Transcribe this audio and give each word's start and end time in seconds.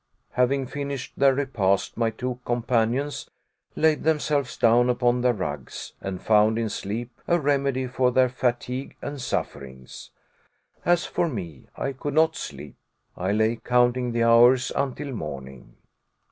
Having 0.31 0.65
finished 0.65 1.13
their 1.15 1.35
repast, 1.35 1.95
my 1.95 2.09
two 2.09 2.39
companions 2.43 3.29
laid 3.75 4.03
themselves 4.03 4.57
down 4.57 4.89
upon 4.89 5.21
their 5.21 5.31
rugs, 5.31 5.93
and 6.01 6.19
found 6.19 6.57
in 6.57 6.69
sleep 6.69 7.11
a 7.27 7.39
remedy 7.39 7.85
for 7.85 8.09
their 8.11 8.27
fatigue 8.27 8.95
and 9.03 9.21
sufferings. 9.21 10.09
As 10.83 11.05
for 11.05 11.29
me, 11.29 11.67
I 11.75 11.93
could 11.93 12.15
not 12.15 12.35
sleep, 12.35 12.77
I 13.15 13.31
lay 13.31 13.57
counting 13.57 14.11
the 14.11 14.23
hours 14.23 14.71
until 14.75 15.11
morning. 15.11 15.75